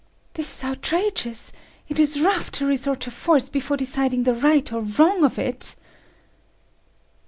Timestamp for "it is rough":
1.87-2.49